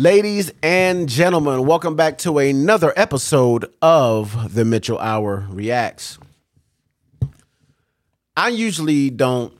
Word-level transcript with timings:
Ladies 0.00 0.50
and 0.62 1.10
gentlemen, 1.10 1.66
welcome 1.66 1.94
back 1.94 2.16
to 2.20 2.38
another 2.38 2.90
episode 2.96 3.70
of 3.82 4.54
the 4.54 4.64
Mitchell 4.64 4.98
Hour 4.98 5.46
Reacts. 5.50 6.18
I 8.34 8.48
usually 8.48 9.10
don't 9.10 9.52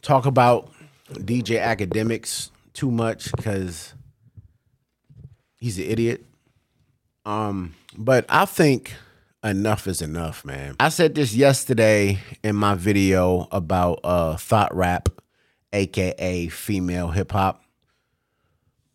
talk 0.00 0.24
about 0.24 0.72
DJ 1.12 1.60
Akademiks 1.60 2.48
too 2.72 2.90
much 2.90 3.30
because 3.32 3.92
he's 5.58 5.76
an 5.76 5.84
idiot. 5.84 6.24
Um, 7.26 7.74
but 7.98 8.24
I 8.30 8.46
think 8.46 8.94
enough 9.44 9.88
is 9.88 10.00
enough, 10.00 10.42
man. 10.42 10.76
I 10.80 10.88
said 10.88 11.14
this 11.14 11.34
yesterday 11.34 12.18
in 12.42 12.56
my 12.56 12.76
video 12.76 13.46
about 13.52 14.00
uh 14.04 14.38
thought 14.38 14.74
rap, 14.74 15.10
aka 15.70 16.48
female 16.48 17.10
hip 17.10 17.32
hop. 17.32 17.62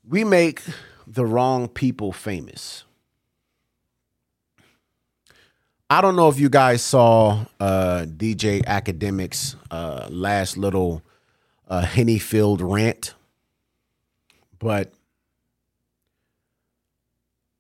We 0.08 0.24
make 0.24 0.62
the 1.08 1.26
wrong 1.26 1.68
people 1.68 2.12
famous. 2.12 2.84
I 5.90 6.02
don't 6.02 6.16
know 6.16 6.30
if 6.30 6.40
you 6.40 6.50
guys 6.50 6.82
saw 6.82 7.46
uh, 7.60 8.06
DJ 8.08 8.64
Akademiks' 8.66 9.56
uh, 9.70 10.08
last 10.10 10.58
little 10.58 11.02
uh, 11.68 11.82
Henny 11.82 12.18
filled 12.20 12.62
rant, 12.62 13.14
but 14.60 14.92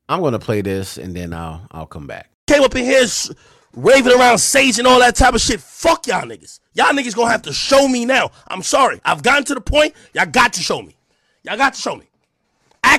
I'm 0.09 0.21
gonna 0.21 0.39
play 0.39 0.62
this 0.62 0.98
and 0.98 1.15
then 1.15 1.34
I'll 1.34 1.67
I'll 1.71 1.85
come 1.85 2.07
back. 2.07 2.29
Came 2.48 2.63
up 2.63 2.75
in 2.75 2.84
here 2.84 3.05
raving 3.75 4.13
around 4.13 4.37
sage 4.39 4.79
and 4.79 4.87
all 4.87 4.99
that 4.99 5.15
type 5.15 5.34
of 5.34 5.41
shit. 5.41 5.59
Fuck 5.59 6.07
y'all 6.07 6.23
niggas. 6.23 6.59
Y'all 6.73 6.93
niggas 6.93 7.15
gonna 7.15 7.31
have 7.31 7.43
to 7.43 7.53
show 7.53 7.87
me 7.87 8.05
now. 8.05 8.31
I'm 8.48 8.63
sorry. 8.63 9.01
I've 9.05 9.23
gotten 9.23 9.43
to 9.45 9.55
the 9.55 9.62
point. 9.62 9.93
Y'all 10.13 10.25
got 10.25 10.53
to 10.53 10.62
show 10.62 10.81
me. 10.81 10.95
Y'all 11.43 11.57
got 11.57 11.73
to 11.73 11.81
show 11.81 11.95
me. 11.95 12.05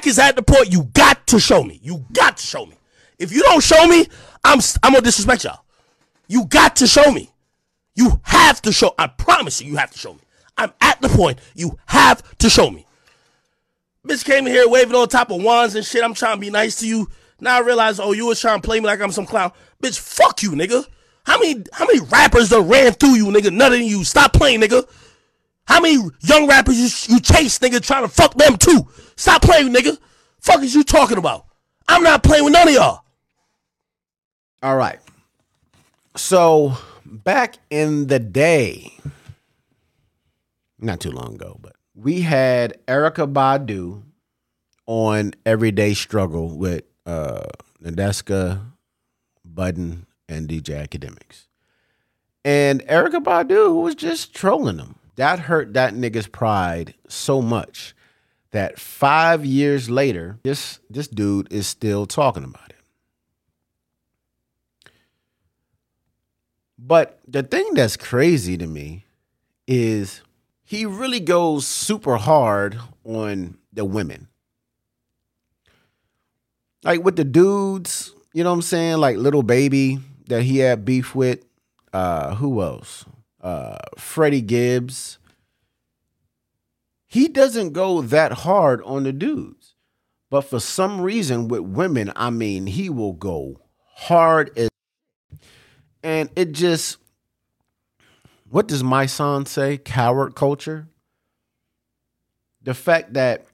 Is 0.06 0.19
at 0.20 0.37
the 0.37 0.42
point. 0.42 0.73
You 0.73 0.84
got 0.95 1.27
to 1.28 1.41
show 1.41 1.65
me. 1.65 1.80
You 1.83 2.05
got 2.12 2.37
to 2.37 2.46
show 2.46 2.65
me. 2.65 2.77
If 3.19 3.32
you 3.32 3.43
don't 3.43 3.62
show 3.62 3.87
me, 3.87 4.07
I'm 4.45 4.60
I'm 4.82 4.93
gonna 4.93 5.02
disrespect 5.02 5.45
y'all. 5.45 5.65
You 6.29 6.45
got 6.46 6.76
to 6.76 6.87
show 6.87 7.10
me. 7.10 7.30
You 7.95 8.21
have 8.23 8.63
to 8.63 8.73
show. 8.73 8.95
I 8.98 9.09
promise 9.09 9.60
you, 9.60 9.71
you 9.71 9.76
have 9.76 9.90
to 9.90 9.98
show 9.98 10.13
me. 10.13 10.21
I'm 10.57 10.73
at 10.80 11.01
the 11.01 11.09
point. 11.09 11.40
You 11.54 11.79
have 11.87 12.23
to 12.38 12.48
show 12.48 12.71
me. 12.71 12.87
Bitch 14.07 14.24
came 14.24 14.46
in 14.46 14.52
here 14.52 14.68
waving 14.68 14.95
on 14.95 15.09
top 15.09 15.30
of 15.30 15.43
wands 15.43 15.74
and 15.74 15.85
shit. 15.85 16.04
I'm 16.04 16.15
trying 16.15 16.37
to 16.37 16.41
be 16.41 16.51
nice 16.51 16.79
to 16.80 16.87
you. 16.87 17.09
Now 17.41 17.57
I 17.57 17.60
realize, 17.60 17.98
oh, 17.98 18.13
you 18.13 18.26
was 18.26 18.41
trying 18.41 18.60
to 18.60 18.66
play 18.66 18.79
me 18.79 18.87
like 18.87 19.01
I'm 19.01 19.13
some 19.13 19.26
clown. 19.26 19.51
Bitch, 19.82 19.98
fuck 19.98 20.43
you, 20.43 20.52
nigga. 20.52 20.87
How 21.24 21.41
many 21.41 21.65
how 21.73 21.87
many 21.87 22.01
rappers 22.01 22.51
done 22.51 22.68
ran 22.68 22.93
through 22.93 23.16
you, 23.16 23.26
nigga? 23.26 23.52
None 23.52 23.73
of 23.73 23.80
you. 23.80 24.04
Stop 24.04 24.32
playing, 24.32 24.60
nigga. 24.60 24.88
How 25.67 25.81
many 25.81 25.99
young 26.21 26.47
rappers 26.47 27.09
you, 27.09 27.15
you 27.17 27.21
chase, 27.21 27.59
nigga, 27.59 27.81
trying 27.81 28.03
to 28.03 28.09
fuck 28.09 28.35
them 28.35 28.57
too? 28.57 28.89
Stop 29.17 29.43
playing, 29.43 29.73
nigga. 29.73 29.99
Fuck 30.41 30.63
is 30.63 30.75
you 30.75 30.85
talking 30.85 31.19
about? 31.19 31.47
I'm 31.89 32.03
not 32.03 32.23
playing 32.23 32.45
with 32.45 32.53
none 32.53 32.69
of 32.69 32.75
y'all. 32.75 33.01
All 34.63 34.77
right. 34.77 35.01
So 36.17 36.77
back 37.05 37.57
in 37.71 38.07
the 38.07 38.19
day, 38.19 38.93
not 40.79 41.01
too 41.01 41.11
long 41.11 41.35
ago, 41.35 41.59
but 41.61 41.75
we 41.95 42.23
had 42.23 42.79
Erykah 42.87 43.33
Badu 43.33 44.03
on 44.87 45.35
Everyday 45.45 45.95
Struggle 45.95 46.57
with 46.57 46.85
uh 47.05 47.47
Nadeska, 47.83 48.61
Budden, 49.45 50.07
and 50.29 50.49
DJ 50.49 50.87
Akademiks. 50.87 51.47
And 52.45 52.83
Erykah 52.87 53.23
Badu 53.23 53.83
was 53.83 53.95
just 53.95 54.35
trolling 54.35 54.77
them. 54.77 54.97
That 55.17 55.41
hurt 55.41 55.75
that 55.75 55.95
nigga's 55.95 56.27
pride 56.29 56.95
so 57.09 57.43
much 57.43 57.95
that 58.53 58.79
five 58.79 59.45
years 59.45 59.91
later, 59.91 60.39
this 60.43 60.81
this 60.89 61.09
dude 61.09 61.53
is 61.53 61.67
still 61.67 62.07
talking 62.07 62.45
about 62.45 62.71
it. 62.71 62.77
But 66.78 67.19
the 67.26 67.43
thing 67.43 67.75
that's 67.75 67.97
crazy 67.97 68.56
to 68.59 68.66
me 68.66 69.05
is 69.66 70.21
he 70.62 70.87
really 70.87 71.21
goes 71.21 71.66
super 71.66 72.16
hard 72.16 72.78
on 73.05 73.59
the 73.72 73.84
women. 73.84 74.28
Like 76.82 77.03
with 77.03 77.16
the 77.16 77.25
dudes, 77.25 78.12
you 78.32 78.44
know 78.44 78.50
what 78.50 78.56
I'm 78.56 78.62
saying? 78.62 78.99
Like 78.99 79.16
Lil 79.16 79.43
Baby 79.43 79.99
that 80.28 80.43
he 80.43 80.59
had 80.59 80.84
beef 80.84 81.15
with. 81.15 81.44
Uh, 81.93 82.34
who 82.34 82.60
else? 82.62 83.06
Uh, 83.46 83.78
Freddie 83.96 84.40
Gibbs. 84.40 85.18
He 87.06 87.28
doesn't 87.28 87.74
go 87.74 88.02
that 88.02 88.32
hard 88.32 88.82
on 88.82 89.04
the 89.04 89.12
dudes. 89.12 89.76
But 90.30 90.40
for 90.40 90.58
some 90.58 91.00
reason 91.00 91.46
with 91.46 91.60
women, 91.60 92.12
I 92.16 92.30
mean, 92.30 92.66
he 92.66 92.90
will 92.90 93.12
go 93.12 93.60
hard 93.94 94.50
as 94.58 94.68
and 96.02 96.28
it 96.34 96.50
just 96.50 96.98
what 98.50 98.66
does 98.66 98.82
my 98.82 99.06
son 99.06 99.46
say? 99.46 99.78
Coward 99.78 100.34
culture. 100.34 100.88
The 102.62 102.74
fact 102.74 103.14
that 103.14 103.46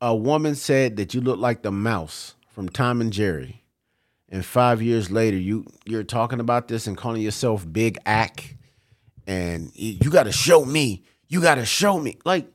a 0.00 0.16
woman 0.16 0.56
said 0.56 0.96
that 0.96 1.14
you 1.14 1.20
look 1.20 1.38
like 1.38 1.62
the 1.62 1.70
mouse 1.70 2.34
from 2.48 2.68
Tom 2.68 3.00
and 3.00 3.12
Jerry, 3.12 3.62
and 4.28 4.44
five 4.44 4.82
years 4.82 5.12
later 5.12 5.36
you 5.36 5.64
you're 5.84 6.02
talking 6.02 6.40
about 6.40 6.66
this 6.66 6.88
and 6.88 6.96
calling 6.96 7.22
yourself 7.22 7.64
Big 7.72 7.98
Ack, 8.04 8.57
and 9.28 9.70
you 9.74 10.10
got 10.10 10.24
to 10.24 10.32
show 10.32 10.64
me. 10.64 11.04
You 11.28 11.40
got 11.42 11.56
to 11.56 11.66
show 11.66 12.00
me. 12.00 12.16
Like 12.24 12.50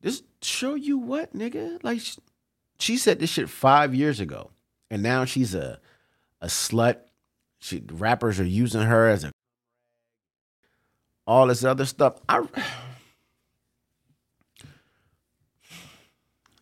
this, 0.00 0.22
show 0.40 0.76
you 0.76 0.98
what, 0.98 1.36
nigga? 1.36 1.82
Like 1.82 2.00
she 2.78 2.96
said 2.96 3.18
this 3.18 3.30
shit 3.30 3.50
five 3.50 3.92
years 3.94 4.20
ago, 4.20 4.52
and 4.90 5.02
now 5.02 5.26
she's 5.26 5.54
a 5.54 5.80
a 6.40 6.46
slut. 6.46 7.00
She 7.58 7.82
rappers 7.90 8.38
are 8.38 8.44
using 8.44 8.82
her 8.82 9.08
as 9.08 9.24
a 9.24 9.32
all 11.26 11.48
this 11.48 11.64
other 11.64 11.84
stuff. 11.84 12.20
I 12.28 12.46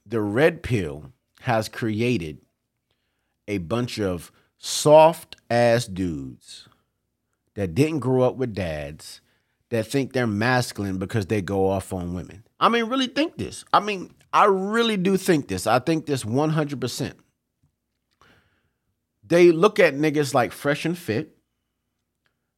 the 0.06 0.22
red 0.22 0.62
pill 0.62 1.12
has 1.41 1.69
created 1.69 2.38
a 3.47 3.59
bunch 3.59 4.00
of 4.00 4.33
soft 4.56 5.37
ass 5.50 5.84
dudes 5.84 6.66
that 7.53 7.75
didn't 7.75 7.99
grow 7.99 8.22
up 8.22 8.37
with 8.37 8.54
dads 8.54 9.21
that 9.75 9.89
think 9.89 10.12
they're 10.12 10.25
masculine 10.25 10.99
because 10.99 11.27
they 11.27 11.43
go 11.43 11.69
off 11.69 11.93
on 11.93 12.15
women. 12.15 12.45
I 12.61 12.69
mean, 12.69 12.85
really 12.85 13.09
think 13.09 13.37
this. 13.37 13.65
I 13.73 13.81
mean, 13.81 14.15
I 14.33 14.45
really 14.45 14.97
do 14.97 15.17
think 15.17 15.49
this. 15.49 15.67
I 15.67 15.81
think 15.81 16.07
this 16.07 16.23
100%. 16.23 17.15
They 19.27 19.51
look 19.51 19.81
at 19.81 19.95
niggas 19.95 20.33
like 20.33 20.53
fresh 20.53 20.84
and 20.84 20.97
fit. 20.97 21.37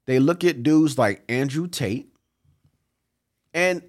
They 0.05 0.19
look 0.19 0.45
at 0.45 0.63
dudes 0.63 0.99
like 0.99 1.25
Andrew 1.27 1.67
Tate. 1.67 2.13
And 3.55 3.81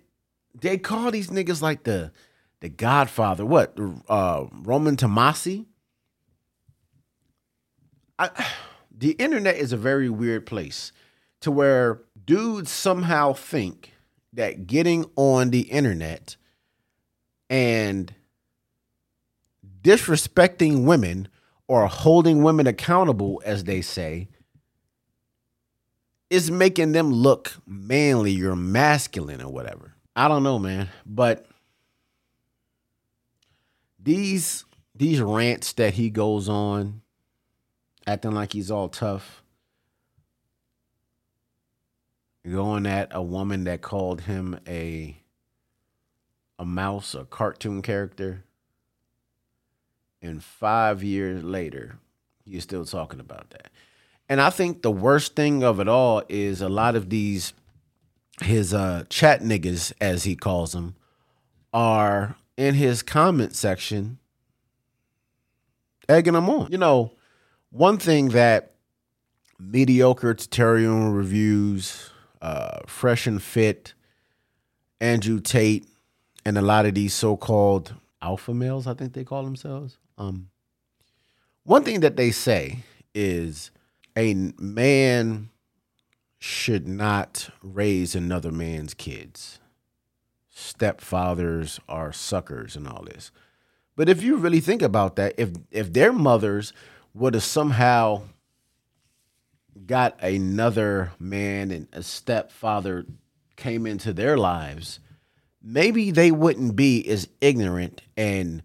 they 0.57 0.77
call 0.77 1.11
these 1.11 1.29
niggas 1.29 1.61
like 1.61 1.83
the 1.83 2.13
the 2.61 2.69
Godfather. 2.69 3.45
What? 3.45 3.77
Uh 4.07 4.45
Roman 4.53 4.95
Tomasi? 4.95 5.65
I, 8.17 8.29
the 8.97 9.11
internet 9.11 9.57
is 9.57 9.73
a 9.73 9.77
very 9.77 10.09
weird 10.09 10.45
place 10.45 10.93
to 11.41 11.51
where 11.51 12.01
dudes 12.27 12.69
somehow 12.69 13.33
think 13.33 13.93
that 14.33 14.67
getting 14.67 15.09
on 15.15 15.49
the 15.49 15.61
internet 15.61 16.35
and 17.49 18.13
disrespecting 19.81 20.83
women 20.83 21.29
or 21.67 21.87
holding 21.87 22.43
women 22.43 22.67
accountable, 22.67 23.41
as 23.45 23.63
they 23.63 23.81
say, 23.81 24.27
is 26.29 26.51
making 26.51 26.91
them 26.91 27.11
look 27.11 27.53
manly 27.65 28.39
or 28.41 28.55
masculine 28.55 29.41
or 29.41 29.51
whatever. 29.51 29.95
I 30.15 30.27
don't 30.27 30.43
know, 30.43 30.59
man. 30.59 30.89
But 31.05 31.47
these 33.99 34.65
these 34.93 35.21
rants 35.21 35.73
that 35.73 35.93
he 35.93 36.09
goes 36.09 36.49
on, 36.49 37.01
acting 38.05 38.31
like 38.31 38.51
he's 38.51 38.71
all 38.71 38.89
tough, 38.89 39.43
going 42.51 42.85
at 42.85 43.09
a 43.11 43.21
woman 43.21 43.63
that 43.65 43.81
called 43.81 44.21
him 44.21 44.59
a 44.67 45.17
a 46.59 46.65
mouse, 46.65 47.13
a 47.13 47.23
cartoon 47.25 47.81
character, 47.81 48.43
and 50.21 50.43
five 50.43 51.03
years 51.03 51.43
later, 51.43 51.99
he's 52.45 52.63
still 52.63 52.85
talking 52.85 53.19
about 53.19 53.51
that. 53.51 53.69
And 54.27 54.41
I 54.41 54.49
think 54.49 54.81
the 54.81 54.91
worst 54.91 55.35
thing 55.35 55.63
of 55.63 55.79
it 55.79 55.87
all 55.87 56.23
is 56.27 56.61
a 56.61 56.69
lot 56.69 56.95
of 56.95 57.09
these 57.09 57.53
his 58.41 58.73
uh 58.73 59.03
chat 59.09 59.41
niggas, 59.41 59.93
as 59.99 60.23
he 60.23 60.35
calls 60.35 60.73
them, 60.73 60.95
are 61.73 62.35
in 62.55 62.75
his 62.75 63.03
comment 63.03 63.55
section 63.55 64.17
egging 66.09 66.35
him 66.35 66.49
on. 66.49 66.71
You 66.71 66.77
know, 66.77 67.13
one 67.69 67.97
thing 67.97 68.29
that 68.29 68.73
mediocre 69.59 70.33
tutorial 70.33 71.11
reviews, 71.11 72.11
uh, 72.41 72.79
fresh 72.87 73.27
and 73.27 73.41
fit, 73.41 73.93
Andrew 74.99 75.39
Tate, 75.39 75.85
and 76.45 76.57
a 76.57 76.61
lot 76.61 76.85
of 76.85 76.93
these 76.93 77.13
so-called 77.13 77.93
alpha 78.21 78.53
males, 78.53 78.87
I 78.87 78.93
think 78.93 79.13
they 79.13 79.23
call 79.23 79.43
themselves. 79.43 79.97
Um, 80.17 80.49
one 81.63 81.83
thing 81.83 81.99
that 81.99 82.15
they 82.15 82.31
say 82.31 82.79
is 83.13 83.71
a 84.15 84.33
man 84.57 85.49
should 86.39 86.87
not 86.87 87.49
raise 87.61 88.15
another 88.15 88.51
man's 88.51 88.93
kids. 88.93 89.59
Stepfathers 90.55 91.79
are 91.89 92.11
suckers 92.11 92.75
and 92.75 92.87
all 92.87 93.03
this. 93.03 93.31
But 93.95 94.09
if 94.09 94.21
you 94.23 94.37
really 94.37 94.59
think 94.59 94.81
about 94.81 95.15
that, 95.15 95.33
if 95.37 95.49
if 95.71 95.91
their 95.91 96.13
mothers 96.13 96.71
would 97.13 97.33
have 97.33 97.43
somehow 97.43 98.23
got 99.85 100.21
another 100.23 101.11
man 101.19 101.71
and 101.71 101.87
a 101.93 102.01
stepfather 102.03 103.05
came 103.55 103.85
into 103.85 104.13
their 104.13 104.37
lives, 104.37 104.99
maybe 105.61 106.11
they 106.11 106.31
wouldn't 106.31 106.75
be 106.75 107.07
as 107.07 107.27
ignorant 107.41 108.01
and 108.15 108.63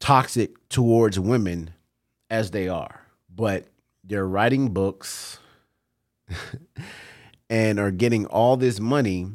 toxic 0.00 0.68
towards 0.68 1.18
women 1.18 1.70
as 2.30 2.50
they 2.50 2.68
are. 2.68 3.02
But 3.34 3.66
they're 4.04 4.26
writing 4.26 4.72
books 4.72 5.38
and 7.50 7.78
are 7.78 7.90
getting 7.90 8.26
all 8.26 8.56
this 8.56 8.80
money 8.80 9.32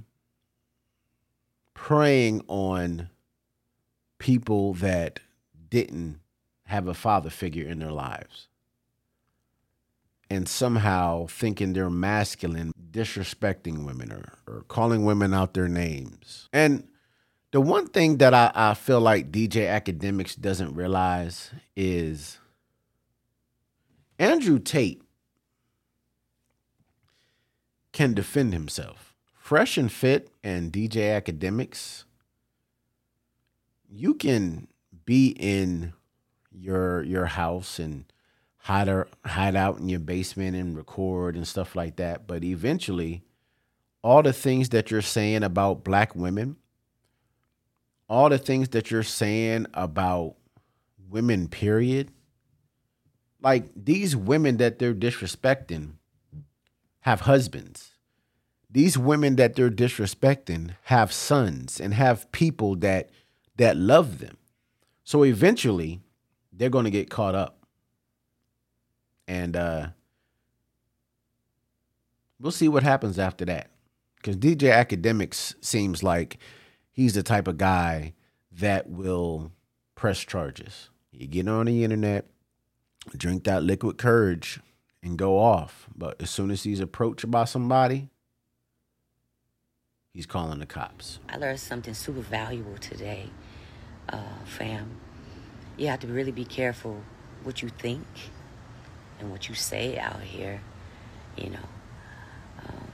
preying 1.74 2.44
on 2.48 3.10
people 4.20 4.74
that 4.76 5.20
didn't 5.70 6.20
have 6.68 6.88
a 6.88 6.94
father 6.94 7.30
figure 7.30 7.68
in 7.68 7.80
their 7.80 7.92
lives 7.92 8.48
and 10.34 10.50
somehow 10.50 11.28
thinking 11.28 11.74
they're 11.74 11.90
masculine, 11.90 12.74
disrespecting 12.92 13.86
women 13.86 14.12
or, 14.12 14.34
or 14.48 14.64
calling 14.68 15.06
women 15.06 15.34
out 15.34 15.54
their 15.54 15.68
names. 15.68 16.50
And 16.52 16.88
the 17.52 17.62
one 17.62 17.88
thing 17.88 18.18
that 18.18 18.34
I, 18.34 18.52
I 18.56 18.74
feel 18.74 19.00
like 19.00 19.32
DJ 19.32 19.68
Akademiks 19.68 20.40
doesn't 20.40 20.74
realize 20.74 21.52
is 21.76 22.40
Andrew 24.18 24.58
Tate 24.58 25.04
can 27.92 28.16
defend 28.16 28.54
himself. 28.54 29.14
Fresh 29.36 29.78
and 29.78 29.92
Fit 29.92 30.32
and 30.44 30.72
DJ 30.72 31.22
Akademiks, 31.22 32.06
you 33.88 34.16
can 34.16 34.68
be 35.06 35.36
in 35.40 35.94
your 36.52 37.04
your 37.04 37.26
house 37.26 37.78
and 37.78 38.06
hide 38.64 38.88
or, 38.88 39.10
hide 39.26 39.58
out 39.58 39.80
in 39.80 39.90
your 39.90 40.00
basement 40.00 40.56
and 40.56 40.78
record 40.78 41.36
and 41.36 41.46
stuff 41.46 41.76
like 41.76 41.98
that, 41.98 42.26
but 42.26 42.46
eventually 42.46 43.22
all 44.02 44.24
the 44.24 44.32
things 44.32 44.70
that 44.70 44.90
you're 44.90 45.02
saying 45.02 45.44
about 45.44 45.84
black 45.84 46.16
women, 46.16 46.56
all 48.08 48.30
the 48.30 48.38
things 48.38 48.70
that 48.70 48.90
you're 48.90 49.04
saying 49.04 49.68
about 49.74 50.36
women 51.10 51.50
period, 51.50 52.10
like 53.42 53.66
these 53.76 54.16
women 54.16 54.56
that 54.58 54.80
they're 54.80 54.96
disrespecting 54.96 55.96
have 57.02 57.22
husbands. 57.22 57.92
These 58.72 58.98
women 58.98 59.36
that 59.36 59.56
they're 59.56 59.70
disrespecting 59.70 60.76
have 60.84 61.12
sons 61.12 61.82
and 61.82 61.94
have 61.94 62.32
people 62.32 62.78
that 62.78 63.10
that 63.58 63.76
love 63.76 64.20
them. 64.20 64.38
So 65.04 65.26
eventually 65.26 66.00
they're 66.54 66.70
going 66.70 66.86
to 66.86 66.92
get 66.92 67.10
caught 67.10 67.36
up. 67.36 67.63
And 69.28 69.56
uh 69.56 69.88
we'll 72.40 72.52
see 72.52 72.68
what 72.68 72.84
happens 72.84 73.18
after 73.20 73.46
that. 73.46 73.70
Cuz 74.24 74.36
DJ 74.38 74.72
Akademiks 74.72 75.56
seems 75.64 76.04
like 76.04 76.38
he's 76.92 77.14
the 77.14 77.24
type 77.24 77.48
of 77.48 77.58
guy 77.58 78.14
that 78.52 78.90
will 78.90 79.52
press 79.96 80.20
charges. 80.20 80.90
You 81.12 81.28
get 81.28 81.48
on 81.48 81.66
the 81.68 81.84
internet, 81.84 82.26
drink 83.16 83.44
that 83.44 83.64
liquid 83.64 83.98
courage 83.98 84.60
and 85.02 85.18
go 85.18 85.38
off. 85.38 85.88
But 85.96 86.22
as 86.22 86.30
soon 86.30 86.50
as 86.52 86.64
he's 86.64 86.80
approached 86.80 87.30
by 87.30 87.46
somebody, 87.46 88.10
he's 90.14 90.26
calling 90.26 90.60
the 90.60 90.66
cops. 90.66 91.20
I 91.30 91.38
learned 91.38 91.60
something 91.60 91.94
super 91.94 92.22
valuable 92.22 92.78
today, 92.78 93.30
uh, 94.10 94.44
fam. 94.46 94.98
You 95.78 95.88
have 95.88 96.00
to 96.02 96.08
really 96.08 96.32
be 96.32 96.46
careful 96.46 97.02
what 97.44 97.62
you 97.62 97.70
think 97.70 98.06
and 99.20 99.32
what 99.32 99.50
you 99.50 99.56
say 99.56 99.98
out 99.98 100.22
here, 100.22 100.62
you 101.38 101.50
know. 101.50 101.70
Um, 102.60 102.88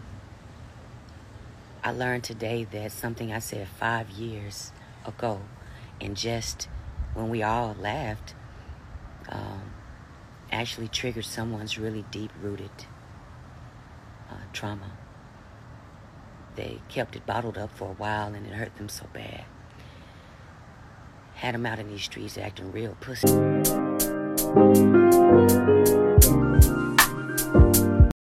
I 1.83 1.91
learned 1.91 2.23
today 2.23 2.65
that 2.71 2.91
something 2.91 3.31
I 3.31 3.39
said 3.39 3.67
five 3.67 4.09
years 4.09 4.71
ago, 5.05 5.41
and 5.99 6.15
just 6.15 6.67
when 7.13 7.29
we 7.29 7.43
all 7.43 7.75
laughed, 7.79 8.35
um, 9.29 9.73
actually 10.51 10.87
triggered 10.87 11.25
someone's 11.25 11.77
really 11.77 12.05
deep 12.11 12.31
rooted 12.41 12.71
uh, 14.29 14.35
trauma. 14.53 14.91
They 16.55 16.79
kept 16.89 17.15
it 17.15 17.25
bottled 17.25 17.57
up 17.57 17.71
for 17.71 17.89
a 17.89 17.93
while 17.93 18.33
and 18.33 18.45
it 18.45 18.53
hurt 18.53 18.75
them 18.75 18.89
so 18.89 19.05
bad. 19.13 19.45
Had 21.35 21.55
them 21.55 21.65
out 21.65 21.79
in 21.79 21.87
these 21.87 22.03
streets 22.03 22.37
acting 22.37 22.71
real 22.71 22.97
pussy. 22.99 23.27